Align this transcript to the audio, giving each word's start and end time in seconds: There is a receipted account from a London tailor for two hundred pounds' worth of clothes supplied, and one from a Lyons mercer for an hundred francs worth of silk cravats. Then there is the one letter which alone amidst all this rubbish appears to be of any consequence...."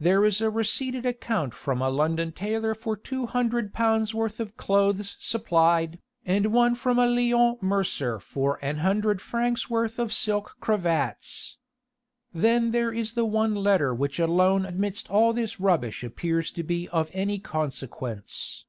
There 0.00 0.24
is 0.24 0.40
a 0.40 0.50
receipted 0.50 1.06
account 1.06 1.54
from 1.54 1.80
a 1.80 1.88
London 1.88 2.32
tailor 2.32 2.74
for 2.74 2.96
two 2.96 3.26
hundred 3.26 3.72
pounds' 3.72 4.12
worth 4.12 4.40
of 4.40 4.56
clothes 4.56 5.14
supplied, 5.20 6.00
and 6.26 6.52
one 6.52 6.74
from 6.74 6.98
a 6.98 7.06
Lyons 7.06 7.58
mercer 7.62 8.18
for 8.18 8.58
an 8.60 8.78
hundred 8.78 9.20
francs 9.20 9.70
worth 9.70 10.00
of 10.00 10.12
silk 10.12 10.56
cravats. 10.58 11.58
Then 12.34 12.72
there 12.72 12.92
is 12.92 13.12
the 13.12 13.24
one 13.24 13.54
letter 13.54 13.94
which 13.94 14.18
alone 14.18 14.66
amidst 14.66 15.08
all 15.08 15.32
this 15.32 15.60
rubbish 15.60 16.02
appears 16.02 16.50
to 16.50 16.64
be 16.64 16.88
of 16.88 17.08
any 17.12 17.38
consequence...." 17.38 18.64